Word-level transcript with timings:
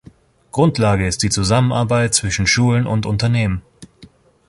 Grundlage 0.51 1.05
ist 1.07 1.21
die 1.21 1.29
Zusammenarbeit 1.29 2.15
zwischen 2.15 2.47
Schulen 2.47 2.87
und 2.87 3.05
Unternehmen. 3.05 3.61